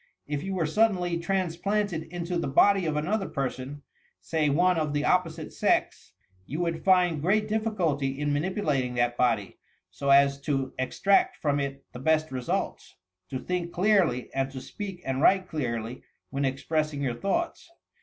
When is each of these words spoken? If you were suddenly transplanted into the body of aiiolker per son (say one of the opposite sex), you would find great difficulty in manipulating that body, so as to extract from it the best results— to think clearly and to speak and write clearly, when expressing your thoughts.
If 0.25 0.41
you 0.41 0.55
were 0.55 0.65
suddenly 0.65 1.19
transplanted 1.19 2.05
into 2.11 2.39
the 2.39 2.47
body 2.47 2.87
of 2.87 2.95
aiiolker 2.95 3.31
per 3.31 3.51
son 3.51 3.83
(say 4.19 4.49
one 4.49 4.79
of 4.79 4.93
the 4.93 5.05
opposite 5.05 5.53
sex), 5.53 6.13
you 6.47 6.59
would 6.59 6.83
find 6.83 7.21
great 7.21 7.47
difficulty 7.47 8.19
in 8.19 8.33
manipulating 8.33 8.95
that 8.95 9.15
body, 9.15 9.59
so 9.91 10.09
as 10.09 10.41
to 10.41 10.73
extract 10.79 11.37
from 11.37 11.59
it 11.59 11.85
the 11.93 11.99
best 11.99 12.31
results— 12.31 12.95
to 13.29 13.37
think 13.37 13.71
clearly 13.73 14.33
and 14.33 14.49
to 14.49 14.59
speak 14.59 15.03
and 15.05 15.21
write 15.21 15.47
clearly, 15.47 16.01
when 16.31 16.45
expressing 16.45 17.03
your 17.03 17.13
thoughts. 17.13 17.69